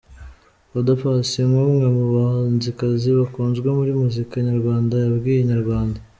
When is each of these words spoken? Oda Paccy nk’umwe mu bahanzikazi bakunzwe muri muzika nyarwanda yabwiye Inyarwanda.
Oda 0.77 0.93
Paccy 1.01 1.39
nk’umwe 1.49 1.85
mu 1.95 2.05
bahanzikazi 2.15 3.07
bakunzwe 3.17 3.67
muri 3.77 3.91
muzika 3.99 4.33
nyarwanda 4.47 4.93
yabwiye 4.97 5.39
Inyarwanda. 5.41 5.97